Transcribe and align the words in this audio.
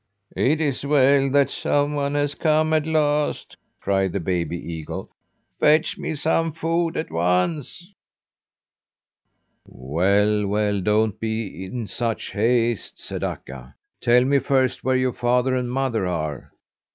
"It 0.35 0.59
is 0.59 0.83
well 0.83 1.29
that 1.29 1.51
some 1.51 1.93
one 1.93 2.15
has 2.15 2.33
come 2.33 2.73
at 2.73 2.87
last," 2.87 3.55
cried 3.79 4.13
the 4.13 4.19
baby 4.19 4.57
eagle. 4.57 5.11
"Fetch 5.59 5.95
me 5.99 6.15
some 6.15 6.53
food 6.53 6.97
at 6.97 7.11
once!" 7.11 7.93
"Well, 9.67 10.47
well, 10.47 10.81
don't 10.81 11.19
be 11.19 11.65
in 11.65 11.85
such 11.85 12.31
haste," 12.31 12.97
said 12.97 13.23
Akka. 13.23 13.75
"Tell 14.01 14.25
me 14.25 14.39
first 14.39 14.83
where 14.83 14.97
your 14.97 15.13
father 15.13 15.53
and 15.55 15.71
mother 15.71 16.07
are." 16.07 16.51